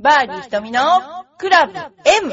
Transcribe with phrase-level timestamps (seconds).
[0.00, 0.80] バーディー瞳の
[1.38, 2.32] クラブ M!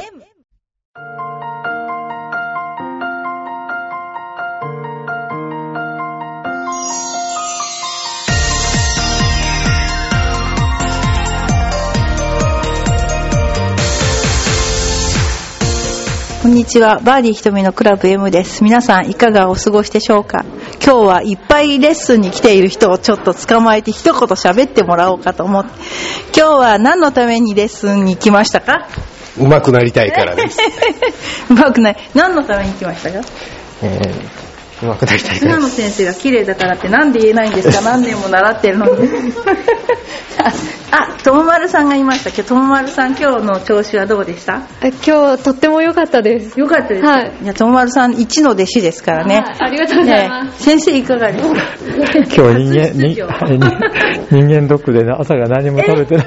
[16.46, 17.00] こんにちは。
[17.00, 18.64] バーディー瞳のクラブ M です。
[18.64, 20.46] 皆さんいかがお過ごしでしょうか？
[20.80, 25.72] 今日はいっぱいレッスンに来ている人をちょっと捕まえて一言喋ってもらおうかと思って。
[26.38, 28.88] 今日は何のためにレッスンに来ましたか？
[29.40, 30.60] 上手くなりたいからです。
[31.50, 31.98] うまくない。
[32.14, 33.22] 何のために来ましたか？
[33.82, 34.45] えー、
[34.82, 35.68] 上手くなりたい菅野。
[35.70, 37.82] 先生が綺麗だからってなんで言えないんですか？
[37.90, 38.92] 何年も習ってるのに。
[40.92, 44.62] あ、ともまるさんがいましたけど、ともまるさん今日の調子はどうでした？
[44.82, 46.60] え今日とっても良かったです。
[46.60, 47.06] よかったです。
[47.06, 49.36] はいいや、ともまるさん一の弟子ですからね。
[49.38, 51.56] はいありがとうございますね先生いかがですか？
[52.44, 52.94] 今日人間、
[54.30, 56.26] 人間ドックでね朝が何も食べてない。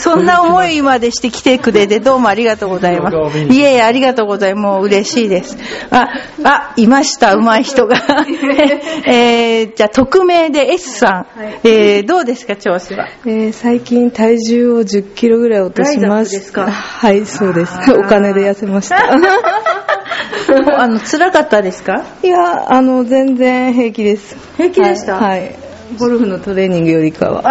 [0.00, 3.38] そんな思いまでして来てくれてどうもありがとうございます。
[3.38, 4.60] いえいえ、ありがとうございます。
[4.60, 5.56] もう嬉しいです。
[5.90, 6.08] あ、
[6.44, 7.96] あ、いました、上手い人が。
[9.06, 11.26] えー、じゃあ、匿名で S さん。
[11.64, 13.08] えー、どうですか、調子は？
[13.26, 16.70] えー最近体重を10キロぐらい落としました。
[16.70, 17.78] はい、そうです。
[17.92, 18.96] お金で痩せました。
[20.78, 22.02] あの、辛かったですか？
[22.22, 24.36] いや、あの、全然平気です。
[24.56, 25.16] 平気でした？
[25.16, 25.54] はい。
[25.90, 27.42] はいゴルフのトレーニングよりかは。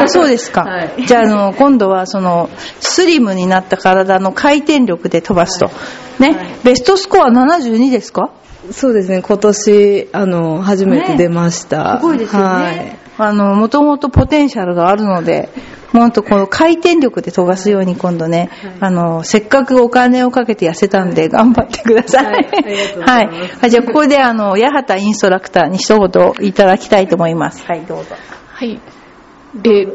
[0.00, 0.62] あ そうですか。
[0.62, 5.70] はいじゃあ、あの、今度はその、スリムになった体の回転力で飛ばすと。
[6.18, 8.30] ね、ベストスコア72ですか？
[8.72, 11.98] そうですね、今年、あの、初めて出ました。
[12.00, 12.98] すごいですよね。
[13.18, 13.28] はい。
[13.30, 15.48] あの、もともとポテンシャルがあるので、
[15.92, 22.24] もっとこの回転力で飛ばすように今度ね、あの、せっかくお金をかけて痩せたんで頑張ってください。
[22.24, 22.44] はい
[23.00, 23.28] はい
[23.62, 27.64] あじゃあここであの、八幡インストラクターに一言いただきたいと思います。
[27.66, 28.14] はい、どうぞ。
[28.48, 28.80] はい。
[29.54, 29.86] で、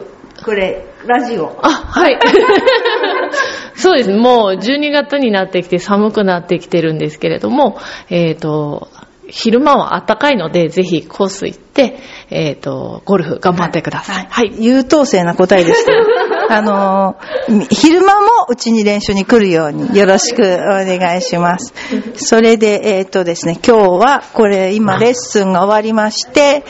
[0.43, 1.59] これ、ラジオ。
[1.61, 2.19] あ、はい。
[3.75, 4.17] そうですね。
[4.17, 7.77] もう12月になってきて寒くなってきてるんですけれども、
[8.09, 8.87] えっ、と、
[9.33, 11.97] 昼間は暖かいので、ぜひコース行って、
[12.29, 14.27] えっ、と、ゴルフ頑張ってください。
[14.29, 14.53] はい。
[14.59, 15.97] 優等生な答えですけど。
[16.53, 21.73] あのー、昼間もうちに練習に来るようによろしくお願いします。
[22.15, 26.63] それで、えっ、とですね、今日はこれ今レッスンが終わりまして、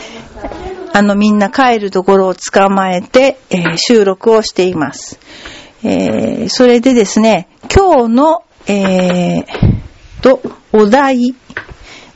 [0.93, 5.19] あのみんな帰るところを捕まえて、えー収録をしています。
[5.83, 9.45] えーそれでですね、今日の、えー
[10.21, 10.39] と、
[10.71, 11.35] お題、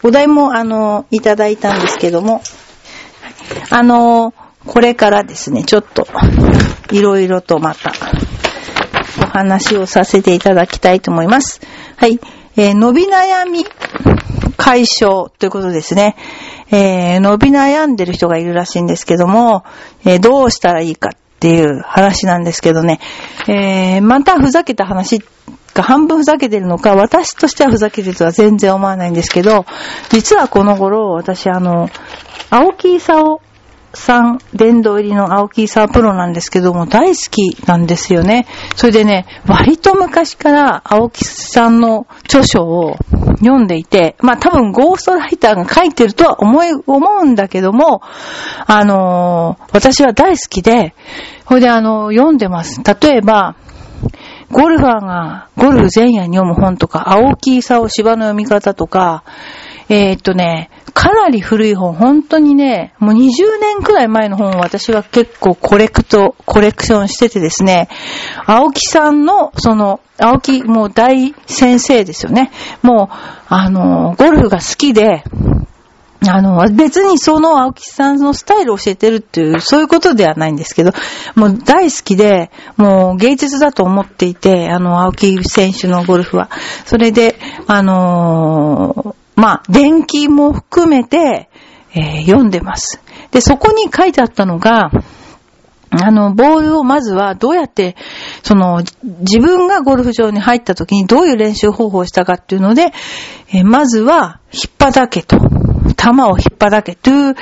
[0.03, 2.41] お題もあの、いただいたんですけども、
[3.69, 4.33] あの、
[4.65, 6.07] これからですね、ちょっと、
[6.91, 7.91] いろいろとまた、
[9.21, 11.61] お話をさせていただきたいと思います。
[11.95, 12.19] はい。
[12.55, 13.65] えー伸び悩み
[14.57, 16.15] 解消ということですね。
[16.71, 19.63] えー伸び悩んでる人がいるらしいんですけども、
[20.05, 22.99] えーどうしたらいいかっていう話なんですけどね、
[23.47, 25.23] えーまたふざけた話
[25.77, 29.65] が半分ふざけてるのか、私としてはふざけてるとは全然思わないんですけど、
[30.09, 31.89] 実はこの頃、私あの、
[32.49, 33.39] 青木勲
[33.93, 38.47] さん、殿堂入りの青木勲プロなんですけども、大好きなんですよね。
[38.75, 42.97] それでね、割と昔から青木さんの著書を
[43.39, 48.01] 読んでいて、まあ多分ゴーストライターが書いてるとは思い、思うんだけども、
[48.65, 50.93] あのー私は大好きで、
[51.47, 52.81] それであの読んでます。
[52.83, 53.55] 例えば、
[54.51, 59.23] ゴルファーがゴルフ前夜に読む本とか、青木勲芝の読み方とか、
[59.89, 67.87] えーっとね、かなり古い本、本当にね、もう20年くらい前の本を私は結構コレクト、コレクションしててですね、
[68.45, 72.51] 青木さんの、その、青木、もう大先生ですよね。
[72.81, 73.15] もう、
[73.47, 75.23] あの、ゴルフが好きで、
[76.25, 80.91] あの、別にその青木さんのスタイルを教えてるっていう、そういうことではないんですけど、
[81.35, 86.49] もう大好きで、もう芸術だと思っていて、あの、青木選手のゴルフは。
[86.85, 91.49] それで、あのーまあ、電気も含めて、
[91.93, 93.01] えー読んでます。
[93.31, 94.91] で、そこに書いてあったのが、
[95.89, 97.95] あの、ボールをまずはどうやって、
[98.43, 102.93] その、自分がゴルフ場に入った時にどういう練習方法をしたかっていうので、
[103.53, 107.35] えまずは、引っ張だけと、球を引っ張だけという、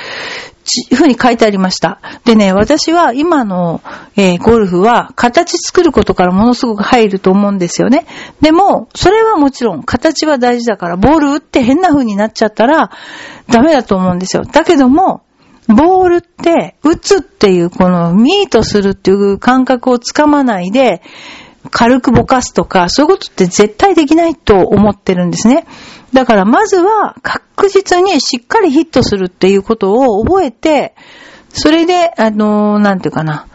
[0.94, 2.00] ふうに書いてありました。
[2.24, 3.82] でね、私は今の、
[4.16, 8.06] えーゴルフは形作ることからものすごく入ると思うんですよね。
[8.40, 12.90] でも、それはもちろん形は大事だから、ボール打って変な風になっちゃったら
[13.48, 14.42] ダメだと思うんですよ。
[14.44, 15.22] だけども、
[15.68, 21.02] ボールって、打つっていう、このミートするっていう感覚をつかまないで、
[21.70, 25.66] 軽くぼかすとか、そういうことって絶対できないと思ってるんですね。
[26.12, 30.94] だからまずは確実にしっかりヒットするっていうことを覚えて、
[31.48, 33.46] それで、あの、なんていうかな、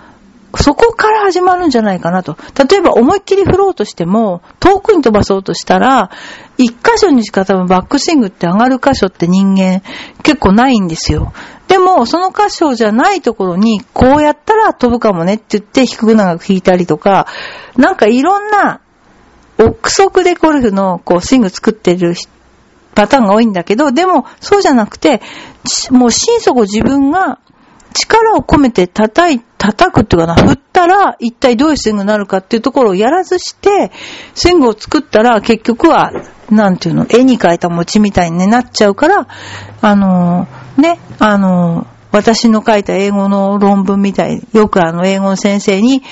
[0.56, 2.38] そこから始まるんじゃないかなと。
[2.70, 6.12] 例えば思いっきり振ろうとしても、遠くに飛ばそうとしたら、
[6.58, 9.82] 一箇所にしか多分バックスイングって上がる箇所って人間
[10.24, 11.34] 結構ないんですよ。
[11.68, 17.28] でも、その箇所じゃないところに、こうやったら飛ぶかもねって言って低く長く引いたりとか、
[17.78, 18.82] なんかいろんな、
[19.58, 22.16] 憶測でゴルフのこうスイング作ってる
[22.96, 25.22] パターンが多いんだけど、でも、そうじゃなくて、
[25.92, 27.40] もう心底自分が
[27.94, 33.92] 力を込めて叩い、叩くっていうかな、振ったら一体どういうスイングになるかっていうところをやらずして、
[34.34, 36.12] スイングを作ったら結局は、
[36.50, 39.28] なんていうの、絵に描いた餅みたいになっちゃうから、
[39.82, 46.04] あのー、ね、あのー、私の書いた英語の論文みたい、よくあの英語の先生に、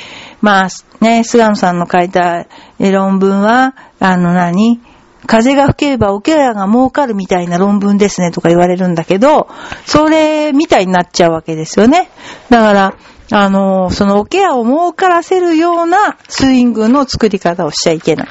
[0.41, 0.69] まあ
[1.01, 2.45] ね、菅野さんの書いた
[2.79, 4.79] 論文は、あの何？
[5.25, 9.47] 風が吹ければ桶屋が儲かるみたいな論文ですねとか言われるんだけど、
[9.85, 12.09] それみたいになっちゃうわけですよね。
[12.49, 12.95] だから、
[13.31, 18.27] あの、その桶屋を儲からせるようなスイングの作り方をしちゃいけない。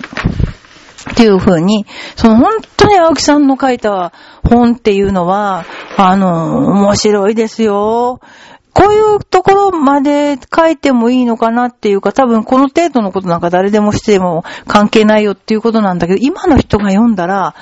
[1.12, 1.86] っていう風に、
[2.16, 4.12] その本当に青木さんの書いた
[4.44, 5.64] 本っていうのは、
[5.96, 8.20] あの、面白いですよ。
[8.78, 17.56] こういうところまで書いてもいいのかなっていうか、多分この程度のことなんか誰でもしても関係ないよっていうことなんだけど、今の人が読んだら、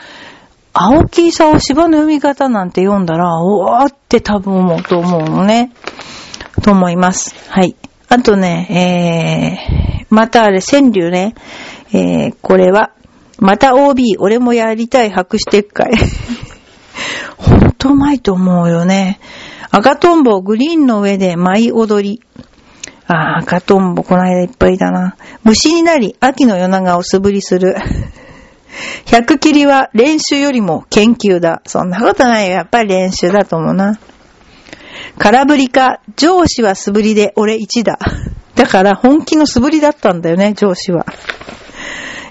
[0.75, 5.73] 青木さお芝の読み方なんて読んだら、おーって多分思うと思うのね。
[6.63, 7.35] と思います。
[7.49, 7.77] はい。
[8.11, 11.35] あとね、えー、またあれ、川柳ね。
[11.95, 12.91] えー、これは、
[13.39, 15.93] また OB、俺もやりたい白紙撤回。
[17.39, 19.19] ほんとうまいと思うよね。
[19.71, 22.23] 赤とんぼグリーンの上で舞い踊り。
[23.07, 25.17] ああ、赤とんぼこの間いっぱいだな。
[25.45, 27.77] 虫になり、秋の夜長を素振りする。
[29.07, 31.63] 百切りは練習よりも研究だ。
[31.67, 32.55] そんなことないよ。
[32.55, 33.99] やっぱり練習だと思うな。
[35.19, 37.99] 空振りか、上司は素振りで俺一だ。
[38.55, 41.07] だから本気の素振りだったんだよね、上司は。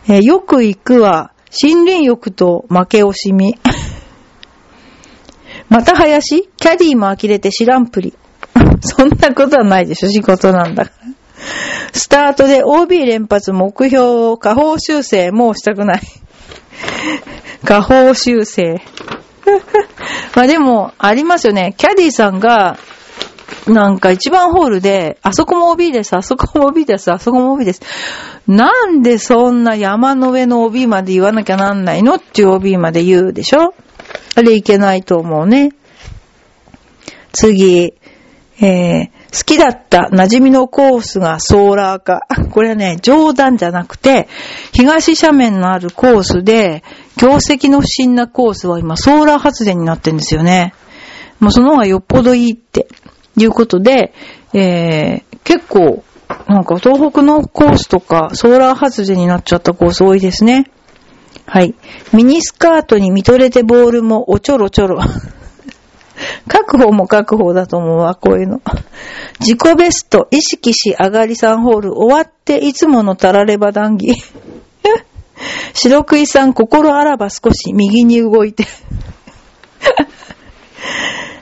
[0.07, 3.57] えー、よく行くは、森林浴と負け惜しみ。
[5.69, 6.49] また林？
[6.57, 8.13] キャディーも呆れて知らんぷり。
[8.81, 11.13] そんなことはないでしょ、仕事なんだから。
[11.93, 13.97] スタートで OB 連発目標
[14.31, 16.01] を下方修正もうしたくない。
[17.63, 18.81] 下方修正。
[20.35, 21.73] まあでも、ありますよね。
[21.77, 22.77] キャディーさんが、
[23.67, 27.81] なんか一番ホールで、あそこも OB です、あそこも OB です、あそこも OB です。
[28.47, 33.73] なんでそんな山の上の OB まで言わなきゃなんないのっていう OB まで言うでしょ？
[34.35, 35.71] あれいけないと思うね。
[37.31, 37.93] 次、
[38.61, 42.21] えー、好きだった馴染みのコースがソーラー化。
[42.51, 44.27] これはね、冗談じゃなくて、
[44.71, 46.83] 東斜面のあるコースで、
[47.17, 50.73] 業績の不審なコースは今ソーラー発電になってるんですよね。
[51.39, 52.87] もうその方がよっぽどいいって
[53.37, 54.13] いうことで、
[54.53, 56.03] えー、結構、
[56.47, 60.71] なんか東北のコースとかソーラー発電になっちゃったコース多いですね。
[61.45, 61.75] はい。
[62.11, 64.99] ミニスカートに見とれてボールもおちょろちょろ。
[66.47, 68.61] 確保も確保だと思うわ、こういうの。
[69.39, 74.15] 自己ベスト、意識し上がり3ホール、終わっていつものたられば談義。
[75.73, 78.65] 白食いさん、心あらば少し右に動いて。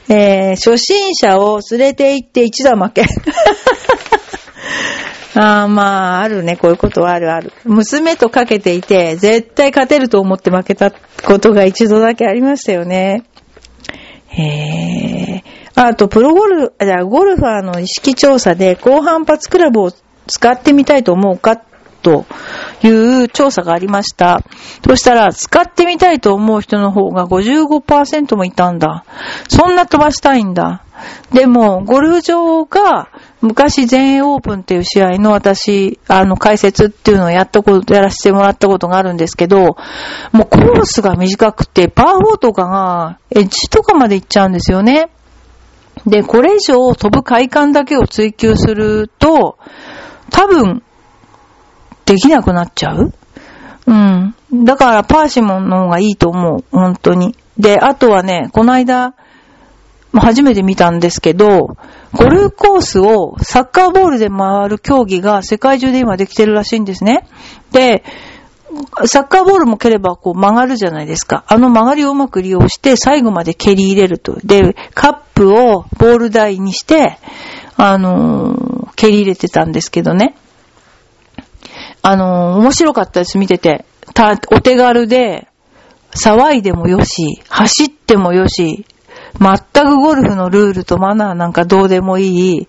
[0.10, 3.06] えー、初心者を連れて行って一打負け。
[5.36, 6.58] ああ、まあ、あるね。
[6.58, 7.52] こういうことはあるある。
[7.66, 13.24] 娘とかけていて、絶対勝てると思って負けたことが一度だけありましたよね。
[14.28, 15.44] へえ。
[15.76, 19.92] あと、プロゴルフ、じゃゴルファーの意識調査で、高反発クラブを
[20.28, 21.58] 使ってみたいと思うか
[22.04, 22.26] と
[22.84, 24.42] いう調査がありました。
[24.88, 29.06] そしたら、使ってみたいと思う人の方が55%もいたんだ。
[29.48, 30.84] そんな飛ばしたいんだ。
[31.34, 33.10] でも、ゴルフ場が、
[33.44, 39.76] 昔全英オープンっていう試合の私、あの、解説っていうのをやったこと、やらせてもらったことがあるんですけど、
[40.32, 45.10] もうコースが短くて、パー4とかが、エッジとかまで行っちゃうんですよね。
[46.06, 49.58] で、これ以上飛ぶ快感だけを追求すると、
[50.32, 50.82] 多分、
[52.06, 53.14] できなくなっちゃう
[53.88, 54.36] うん。
[54.54, 56.64] だからパーシモンの方がいいと思う。
[56.72, 57.36] 本当に。
[57.58, 59.16] で、あとはね、この間、
[60.14, 61.76] 初めて見たんですけど、
[62.14, 67.28] ゴルフコースをサッカーボールで回る競技が世界中で今できてるらしいんですね。
[67.72, 68.04] で、
[69.06, 71.44] サッカーボールも蹴ればこう曲がるじゃないですか。
[71.48, 74.38] あの曲がりをうまく利用して最後まで蹴り入れると。
[74.44, 77.18] で、カップをボール台にして、
[77.78, 80.36] あのー、蹴り入れてたんですけどね。
[82.02, 83.86] あのー、面白かったです、見てて。
[84.14, 85.48] た、お手軽で、
[86.12, 88.86] 騒いでもよし、走ってもよし、
[89.40, 92.68] 全くゴルフのルールとマナーなんかどうでもいい。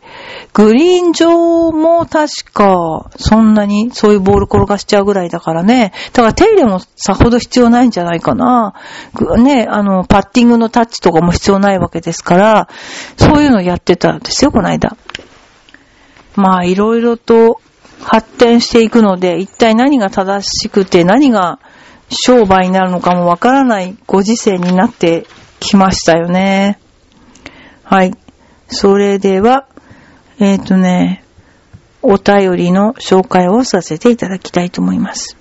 [0.55, 5.93] グリーン上も確か、そんなにそういうボール転がしちゃうぐらいだからね。
[6.13, 8.75] だから手入れもさほど必要ないんじゃないかな。
[9.39, 12.69] ね、あの、パッティングのタッチとかも必要ないわけですから、
[13.19, 14.97] そういうのやってたんですよ、この間。
[16.37, 17.61] まあ、いろいろと
[18.03, 21.59] 発展していくので、一体何が正しくて何が
[22.09, 25.27] 商売になるのかもわからないご時世になって
[25.65, 26.79] きましたよね。
[27.83, 28.13] はい。
[28.69, 29.67] それでは、
[30.39, 31.25] えっ、とね、
[32.03, 35.37] お便りの紹介をさせていただきたいと思います。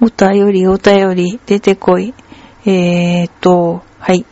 [0.00, 2.14] お便り、お便り、出てこい。
[2.66, 4.26] えっ、と、はい。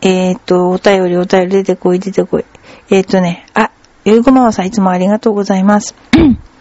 [0.00, 2.44] えっ、と、お便り、お便り、出てこい、出てこい。
[2.90, 3.70] えっ、とね、あ、
[4.04, 5.94] ゆうこままさんいつもありがとうございます。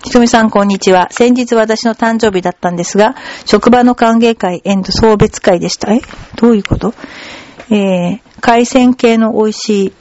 [0.06, 1.08] ひとみさん、こんにちは。
[1.10, 5.92] 先日私の誕生日だったんですが、職場の歓迎会、エンド送別会でした。
[5.94, 6.00] え
[6.36, 6.94] どういうこと？
[7.72, 9.94] えー、海鮮系の美味しい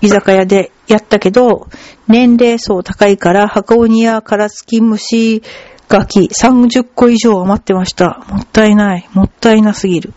[0.00, 1.68] 居酒屋でやったけど、
[2.08, 5.42] 年齢層高いから、箱ウニや殻付き蒸し
[5.86, 8.24] ガキ30個以上余ってました。
[8.30, 9.06] もったいない。
[9.12, 10.14] もったいなすぎる。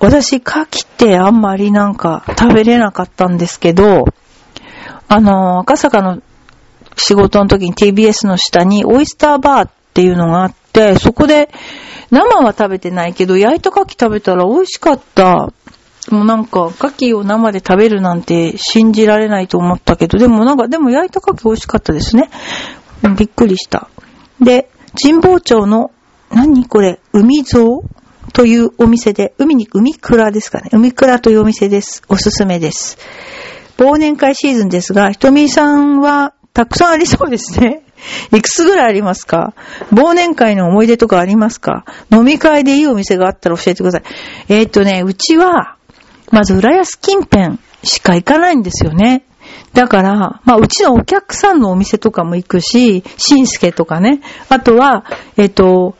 [0.00, 4.04] 私、牡蠣ってあんまりなんか食べれなかったんですけど、
[5.08, 6.20] あの、赤坂の
[6.98, 11.48] 仕事の時に TBS の下にオイスターバーっていうのがあって、そこで
[12.10, 15.52] 生は食べてないけど、焼いた牡蠣食べたら美味しかった。
[16.10, 22.30] もうなんか、牡蠣を生で食べるなんて信じられないと思ったけど、でもなんか、でも焼いた牡蠣美味しかったですね。
[23.16, 23.88] びっくりした。
[24.40, 25.90] で、神保町の、
[26.30, 27.80] 何これ、海蔵
[28.32, 30.70] というお店で、海に、海蔵ですかね。
[30.72, 32.02] 海蔵というお店です。
[32.08, 32.96] おすすめです。
[33.76, 37.82] 忘年会シーズンですが、ひとみさんはたくさんありそうですね。
[38.36, 39.54] いくつぐらいありますか？
[39.92, 41.84] 忘年会の思い出とかありますか？
[42.10, 44.02] 飲み会でいいお店があったら教えてください。
[44.48, 45.76] えーっとね、うちは、
[46.32, 49.22] まず浦安近辺しか行かないんですよね。
[49.72, 54.20] だから、まあ、うちのお客さんのお店とかも行くし、しんすけとかね。
[54.48, 55.04] あとは、
[55.36, 55.94] えっ、と、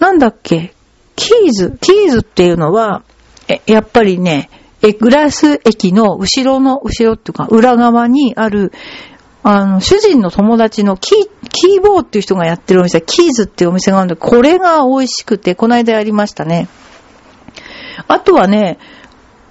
[0.00, 0.74] なんだっけ、
[1.14, 1.78] キーズ。
[1.80, 3.02] キーズっていうのは、
[3.46, 4.50] え、やっぱりね、
[4.82, 8.72] え、グラス駅の後ろの、後ろっていうか、裏側にある、
[9.42, 16.68] あの、主人の友達のキー、キーボーっていう人がやってるお店、キーズっていうお店があるんで、これが美味しくて、この間やりましたね。
[18.06, 18.78] あとはね、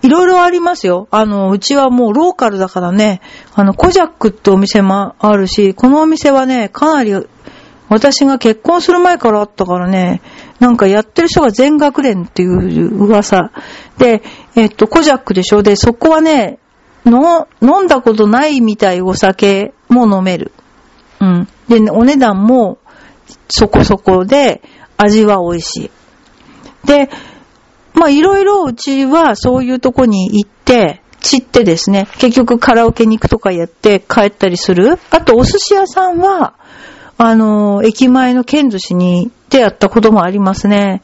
[0.02, 1.08] いろいろありますよ。
[1.12, 3.22] あの、うちはもうローカルだからね、
[3.54, 7.14] あの、コジャックってお店もあるし、このお店はね、かなり、
[7.90, 10.22] 私が結婚する前からあったからね、
[10.60, 13.52] なんかやってる人が全学連っていう噂。
[13.98, 14.22] で、
[14.56, 16.60] えっと、コジャックでしょで、そこはね、
[17.10, 20.52] の、飲んだことないみたいお酒も飲める。
[21.20, 21.48] うん。
[21.68, 22.78] で、お値段も
[23.50, 24.62] そこそこで、
[24.98, 25.92] 味は美味しい。
[26.88, 27.10] で、
[27.94, 35.00] まあいろいろうちはそういうとこに行って、散ってですね、結局カラオケに行くとかやって帰ったりする。
[35.10, 36.54] あとお寿司屋さんは、
[37.18, 41.02] あの、駅前の剣寿司に行ってやったこともありますね。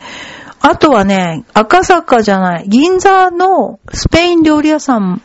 [0.62, 5.22] あとはね、赤坂じゃない、銀座のスペイン料理屋さん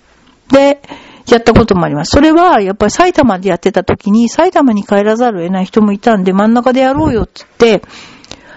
[0.52, 0.80] で
[1.26, 2.10] やったこともあります。
[2.10, 7.88] それはやっぱり埼玉でやってた時に埼玉に帰らざるを得ない人もいたんで真ん中でやろうよって言って、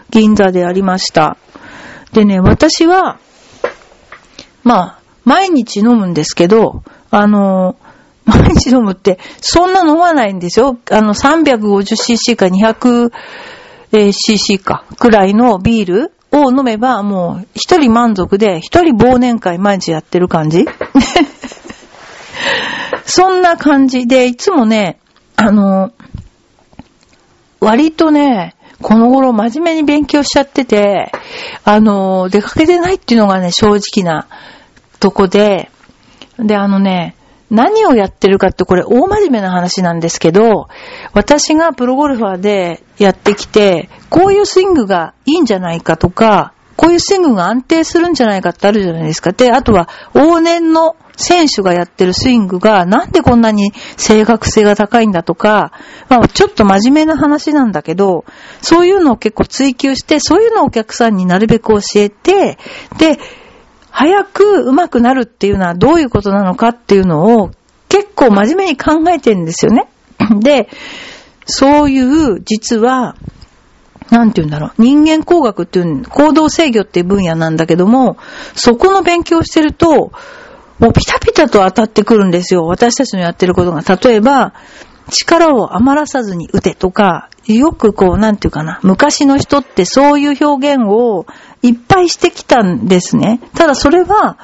[0.09, 1.38] 銀座でやりました。
[2.13, 3.19] でね、私は、
[4.63, 7.75] まあ、毎日飲むんですけど、あの、
[8.25, 10.77] 毎日飲むって、そんな飲まないんですよ。
[10.91, 12.45] あの、350cc か
[13.91, 20.65] 200cc か、くらいのビールを飲めば、もう、一人満足で、一人忘年会毎日やってる感じ
[23.05, 25.00] そんな感じで、いつもね、
[25.35, 25.91] あの、
[27.59, 31.12] 割とね、この頃真面目に勉強しちゃってて、
[31.63, 34.27] あの、出かけてないっていうのがね、正直な
[35.00, 35.69] とこで、
[36.38, 37.15] で、あのね、
[37.50, 40.67] 何をやってるかってこれ大真面目な話なんですけど、
[41.13, 49.32] 私がプロゴルファーでやってきて、こういうスイングがいいんじゃないかとか、こういうスイングが安定するんじゃないかってあるじゃないですか。
[49.32, 55.72] で、あとは往年の選手がやってるスイングがなんでこんなに正確性が高いんだとか、
[56.10, 58.25] まあちょっと真面目な話なんだけど、
[58.62, 62.58] そういうのを結構追求して、そういうのをお客さんになるべく教えて、
[62.98, 63.20] で、
[63.92, 67.51] 早く上手くなるっていうのはどういうことなのかっていうのを
[67.89, 69.88] 結構真面目に考えてるんですよね。
[70.42, 70.68] で、
[71.46, 73.15] そういう実は、
[74.13, 74.72] なんて言うんだろう。
[74.77, 78.17] 人間工学っていう、行動制御っていう分野なんだけども、
[78.53, 80.12] そこの勉強してると、
[80.77, 82.65] もうピタピタと当たってくるんですよ。
[82.65, 83.82] 私たちのやってることが。
[83.82, 84.53] 例えば、
[85.10, 91.25] 力を余らさずに打てとか、よくこう、なんていうかな、昔の人ってそういう表現を
[91.63, 93.41] いっぱいしてきたんですね。
[93.55, 94.38] ただそれは、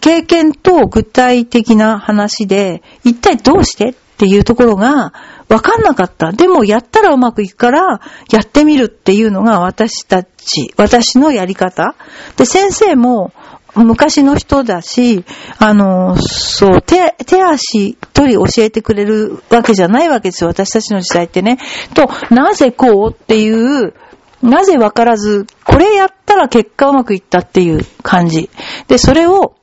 [0.00, 5.12] 経験と具体的な話で、一体どうしてっていうところが
[5.50, 6.30] 分かんなかった。
[6.30, 11.96] でもやったらうまくいくから、やってみるっていうのが私たち、私のやり方。
[12.36, 13.32] で、先生も
[13.74, 15.24] 昔の人だし、
[15.58, 20.50] あの、そう、手、手足取り教えてくれるわけじゃないわけですよ。
[20.50, 21.58] 私たちの時代ってね。
[21.94, 23.92] と、なぜこうっていう、
[24.42, 28.50] なぜわからず、これやったら結果うまくいったっていう感じ。
[28.86, 29.54] で、それを、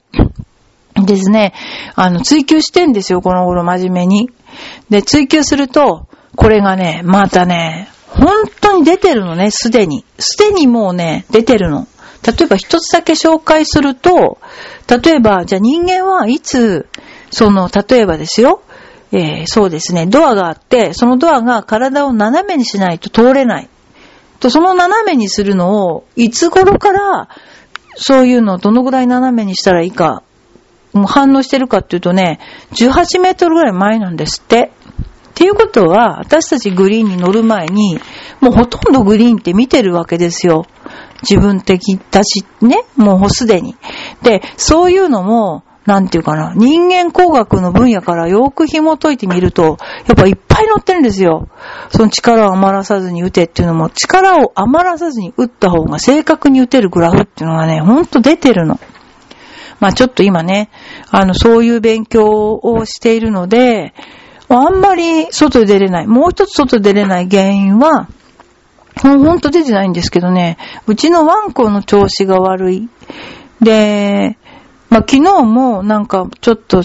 [1.05, 1.53] ですね、
[1.95, 4.29] あの、追求してんですよ、この頃真面目に。
[4.89, 10.05] で、追求すると、これがね、またね、本当に出てるのね、すでに。
[10.17, 11.87] すでにもうね、出てるの。
[12.25, 14.39] 例えば一つだけ紹介すると、
[14.87, 16.87] 例えば、じゃあ人間はいつ、
[17.31, 18.61] その、例えばですよ、
[19.11, 23.69] えーそうですね、ドアがあって、そのドアが体を斜めにしないと通れない。
[24.39, 27.29] と、その斜めにするのを、いつ頃から、
[27.95, 30.23] そういうのをどのぐらい斜めにしたらいいか、
[31.05, 32.39] 反応してるかっていうとね、
[32.71, 34.71] 18メートルぐらい前なんですって。
[35.29, 37.99] っていうことは、私たちグリーンに乗る前に、
[38.41, 40.65] もうほとんどグリーンって見てるわけですよ。
[41.21, 43.75] 自分的たちね、もうすでに。
[44.23, 49.77] で、そういうのも、なんていうかな、人間工学の分野からよく紐解いてみると、
[50.07, 51.47] やっぱいっぱい載ってるんですよ。
[51.89, 58.79] その力を余らさずに打てっていうのも、力を余らさずに打った方が正確に打てるグラフっていうのがね、ほんと出てるの。
[59.79, 60.69] まあちょっと今ね、
[61.11, 63.93] あの、そういう勉強をしているので、
[64.49, 66.07] あんまり外出れない。
[66.07, 68.07] もう一つ外出れない原因は、
[69.01, 70.57] ほんほんと出てないんですけどね、
[70.87, 72.89] うちのワンコの調子が悪い。
[73.61, 74.37] で、
[74.89, 76.83] まあ昨日もなんかちょっと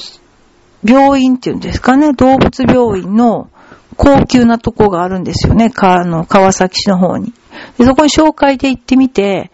[0.84, 3.48] 病院っていうんですかね、動物病院の
[3.96, 7.32] 高級なとこがあるんですよね、かあの川崎市の方に。
[7.78, 9.50] でそこに紹介で行ってみて、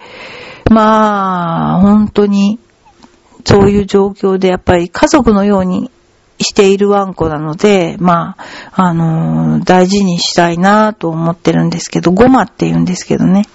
[0.71, 2.59] まあ、本当に、
[3.49, 5.91] そういう状況でやっぱり家族のように
[6.39, 8.37] しているワンコなので、ま
[8.73, 13.47] あ、あのー大事にしたいなと思ってるんですけど、ゴマって言うんですけどね。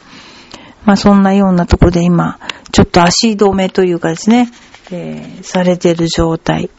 [0.84, 2.39] まあそんなようなとこで今、
[2.72, 4.52] ちょっと足止めというかですね、
[4.91, 6.72] えーされてる状態。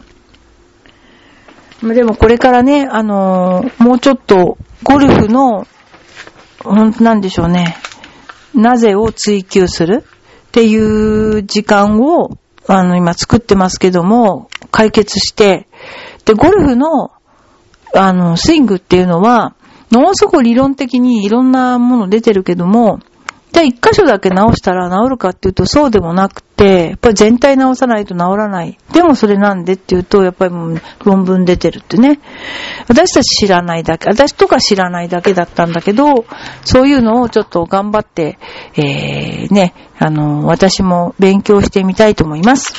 [1.82, 5.68] でもこれからね、あのーもうちょっとゴルフの、
[6.64, 7.76] ほんとなんでしょうね、
[8.54, 10.04] なぜを追求する
[10.48, 15.68] っていう時間を、あの、今作ってますけども、解決して、
[16.24, 17.10] で、ゴルフの、
[17.94, 19.54] あの、スイングっていうのは、
[19.90, 23.00] ものすごく理論的にいろんなもの出てるけども、
[23.54, 28.76] じゃあ一箇所だけ直したら治るかっていうとそうでもなくて、やっぱり全体直さないと治らない。
[28.92, 32.20] でもそれなんでっていうと、やっぱりもう論文出てるってね。
[32.88, 36.26] 私たち知らないだけ、私とか知らないだけだったんだけど、
[36.64, 38.38] そういうのをちょっと頑張って、
[38.76, 42.74] えー、ね、あの、私も勉強してみたいと思います。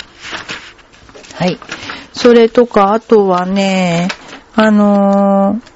[1.35, 1.57] はい。
[2.13, 4.09] それとか、あとはね、
[4.55, 5.75] あのー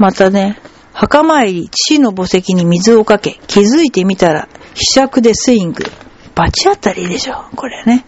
[0.00, 0.58] またね、
[1.00, 5.82] 墓参り、父の墓石に水をかけ、気づいてみたら、ひしゃくでスイング。
[6.34, 8.04] バチ当たりでしょ、これね。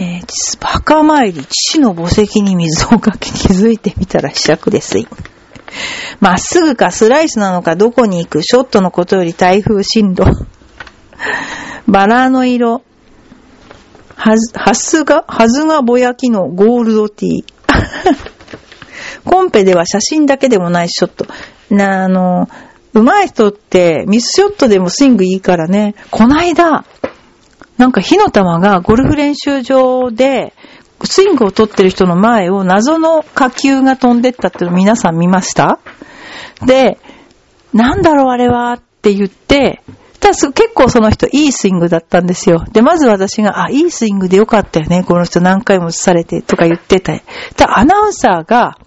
[0.00, 5.16] えー、墓参り、父の墓石に水をかけ、気づいてみたら、ひしゃくでスイング。
[6.18, 10.24] まっすぐかスライスなのかどこに行く、ショットのことより台風進路。
[11.86, 12.84] バラの色。
[14.14, 18.35] はず、はすが、はずがぼやきのゴールドティー。
[19.26, 21.26] コンペでは写真だけでもないショット。
[21.68, 22.48] な、あの、
[22.94, 25.94] 上手い人ってミスショットでもスイングいいからね。
[26.10, 26.86] こないだ、
[27.76, 30.54] なんか火の玉がゴルフ練習場で、
[31.04, 35.78] スイングを取ってる人の前を謎の火球が飛んでったっての皆さん見ました？
[36.64, 36.98] で、
[37.74, 39.82] なんだろうあれはって言って、
[40.20, 42.64] 結構その人いいスイングだったんですよ。
[42.72, 45.04] で、まず私が、あ、いいスイングでよかったよね。
[45.04, 47.12] この人何回も映されてとか言ってた。
[47.54, 48.78] たアナウンサーが、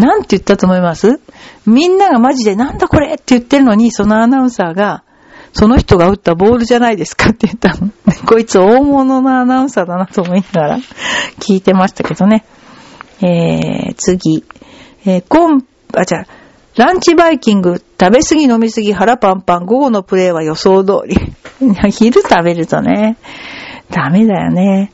[0.00, 1.20] なんて言ったと思います？
[1.66, 5.04] みんながマジでなんだこれって言ってるのに、そのアナウンサーが、
[5.52, 7.90] その人が打ったボールじゃないですかって言ったの。
[8.26, 10.78] こいつ大物のアナウンサーだなと思いながら
[11.38, 12.44] 聞いてましたけどね。
[13.20, 14.44] えー、次。
[15.04, 16.24] えー、コン、あ、じゃ、
[16.76, 21.16] ランチバイキング、食べ過ぎ飲み過ぎ腹パンパン、午後のプレイは予想通り。
[21.90, 23.16] 昼食べるとね、
[23.90, 24.92] ダメだよね。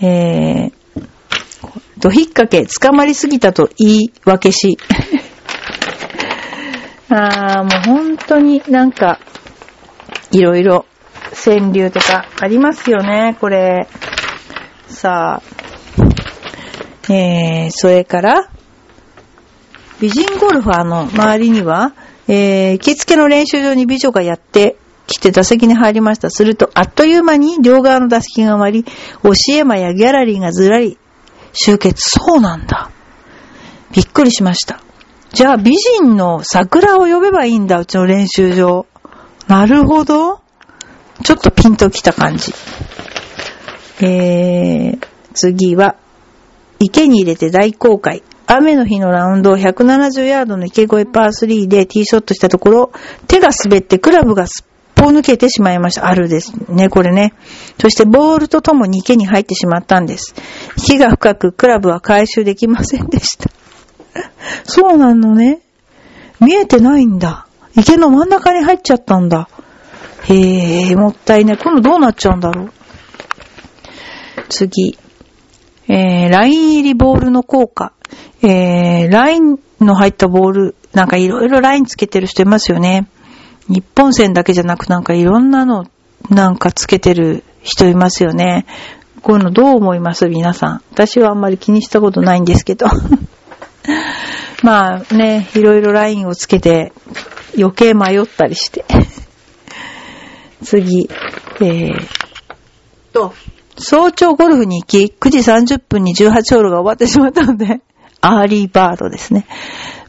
[0.00, 0.72] えー、
[1.98, 4.78] ド引っ掛け、捕まりすぎたと言い訳し。
[7.08, 9.18] あー、もう本当になんか、
[10.32, 10.84] いろいろ
[11.44, 13.88] 川柳とかありますよね、これ。
[14.88, 18.48] さあ、えー、それから、
[20.00, 21.94] 美人ゴルファーの周りには、
[22.28, 26.28] えー、行きつけの練習場に美女がやって来て打席に入りました。
[26.28, 28.90] すると、あっという間に両側の打席が埋まり、教
[29.54, 30.98] え間やギャラリーがずらり
[31.56, 32.10] 集結。
[32.18, 32.90] そうなんだ。
[33.92, 34.80] びっくりしました。
[35.32, 38.86] じゃあ、美人の桜を呼べばいいんだ、うちの練習場。
[39.48, 40.40] なるほど。
[41.24, 42.52] ちょっとピンときた感じ。
[44.00, 45.96] えー、次は、
[46.78, 48.22] 池に入れて大公開。
[48.46, 52.92] 雨の日のラウンドを170ヤードの池越えパー3でティーショットしたところ、
[53.26, 54.66] 手が滑ってクラブがすっ
[54.96, 56.08] ぽ抜けてしまいました。
[56.08, 57.34] あるですね、これね。
[57.78, 60.34] そしてボールとともに池に入ってしまったんです。
[60.78, 63.50] 池が深く、クラブは回収できませんでした。
[64.64, 65.60] そうなのね。
[66.40, 67.46] 見えてないんだ。
[67.76, 69.48] 池の真ん中に入っちゃったんだ。
[70.24, 71.58] へえ、もったいない。
[71.58, 72.72] 今度どうなっちゃうんだろう。
[74.48, 74.98] 次。
[75.88, 77.92] えー、ライン入りボールの効果。
[78.42, 83.06] えー、ラインの入ったボール、なんかいろいろラインつけてる人いますよね。
[83.68, 85.86] 日本線だけじゃなくなんかいろんなの
[86.30, 88.66] なんかつけてる人いますよね。
[89.22, 90.28] こういうのどう思います？
[90.28, 90.82] 皆さん。
[90.92, 92.86] 私はあんまり気にしたことないんですけど。
[94.62, 96.92] まあね、いろいろラインをつけて
[97.58, 98.84] 余計迷ったりして。
[100.64, 101.08] 次、
[101.60, 102.06] えー、
[103.12, 103.34] と、
[103.78, 107.80] 早朝ゴルフに行き、9時30分に18ホールが終わってしまったので、
[108.20, 109.46] アーリーバードですね。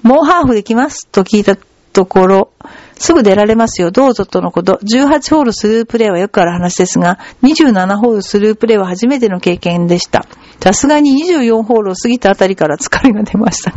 [0.03, 1.07] もうハーフできます？
[1.07, 1.57] と聞いた
[1.93, 2.51] ところ、
[2.99, 4.79] すぐ出られますよ、どうぞとのこと。
[4.83, 10.25] 18ホールスループレイはよくある話ですが、27ホールスループレイは初めての経験でした。
[10.59, 13.71] さすがに24ホールを過ぎたあたりから疲れが出ました。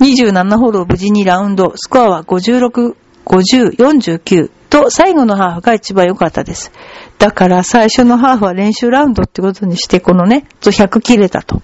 [0.00, 6.72] 27ホールを無事にラウンド、スコアは56、50、49と最後のハーフが一番良かったです。
[7.18, 11.62] だから最初のハーフは練習ラウンドってことにして、このね、100切れたと。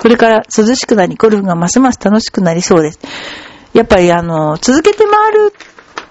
[0.00, 3.00] これから涼しくなり、ゴルフがますます楽しくなりそうです。
[3.74, 5.52] やっぱりあの、続けて回る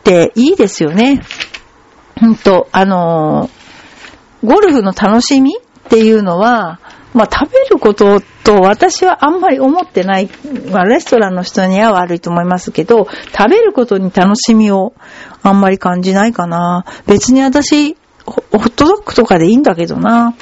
[0.02, 1.22] っていいですよね。
[2.20, 3.50] ほんと、あの、
[4.44, 6.80] ゴルフの楽しみっていうのは、
[7.14, 10.30] まあ食べることと私はあんまり思ってない、
[10.72, 14.94] まあレストランの人には悪いと思いますけど、食べることに楽しみを
[15.44, 16.86] あんまり感じないかな。
[17.06, 20.34] 別に私、ホットドッグとかでいいんだけどな。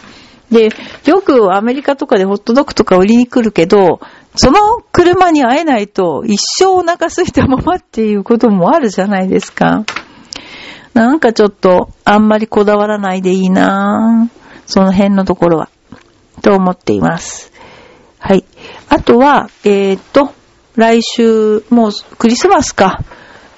[0.52, 0.70] で、
[1.06, 4.00] よくアメリカとかでホットドッグとか売りに来るけど、
[4.36, 9.86] その車に会えないと一生お腹空いたままっていうこともあるじゃないですか。
[10.94, 15.70] なんかちょっとあんまりこだわらないでいいなぁその辺のところは。
[16.42, 17.52] と思っています。
[18.20, 18.46] はい。
[18.88, 20.34] あとは、えー、っと、
[20.76, 23.04] 来週、もうクリスマスか。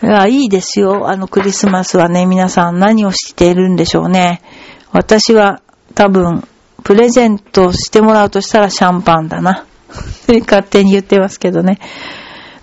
[0.03, 1.09] いや、いいですよ。
[1.09, 4.41] あのクリスマスはね、皆さん何をしているんでしょうね。
[4.91, 5.61] 私は
[5.93, 6.47] 多分、
[6.83, 9.65] プレゼントしてもらうとしたらシャンパンだな。
[10.39, 11.79] 勝手に言ってますけどね。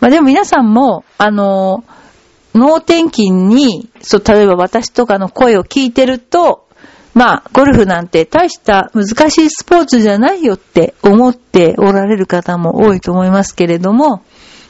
[0.01, 1.85] まあでも皆さんも、あの、
[2.55, 6.67] 脳転勤に、そう、例えば私とかの声を聞いてると、
[7.15, 14.23] まあ、ゴルフなんて大した難しいスポーツじゃないよって思っておられる方も多いと思いますけれども、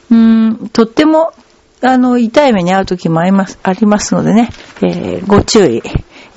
[0.09, 1.31] うーん、とっても、
[1.81, 4.49] あの、痛い目に遭う時もあります、ありますのでね、
[4.81, 5.83] えー、ご注意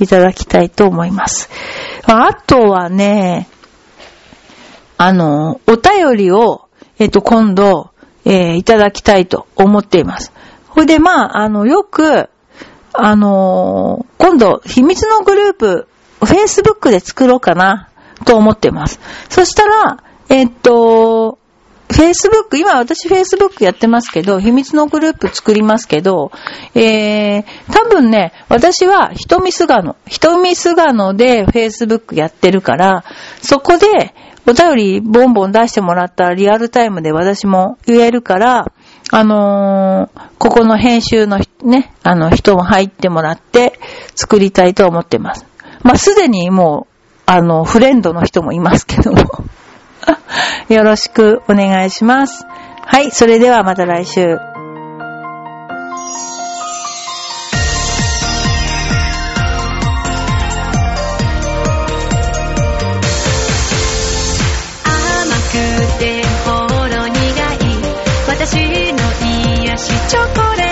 [0.00, 1.48] いただきたいと思います。
[2.04, 3.48] あとはね、
[4.98, 7.90] あの、お便りを、えっ、と、今度、
[8.24, 10.32] えー、いただきたいと思っています。
[10.74, 12.28] それで、まあ、あの、よく、
[12.92, 15.88] あのー、今度、秘密のグループ、
[16.20, 17.88] Facebook で作ろうかな、
[18.24, 19.00] と思っています。
[19.28, 21.38] そしたら、えっ、と、
[21.92, 26.32] Facebook、今私 Facebook やってますけど、秘密のグループ作りますけど、
[26.74, 33.04] えー、多分ね、私は人見菅野、人見菅野で Facebook やってるから、
[33.42, 34.14] そこで
[34.46, 38.72] お便りボンボン出してもらったらリアルタイムで私も言えるから、
[39.10, 43.78] あのー、ここの編集のね、あの人も入ってもらって
[44.14, 45.46] 作りたいと思ってます。
[45.82, 49.22] まあ、すでにもう、あの、フレンドの人もいますけども。
[50.68, 52.44] よろしくお願いします。
[52.84, 54.51] はい、それではまた来週。
[69.82, 70.71] 菓子チョコレート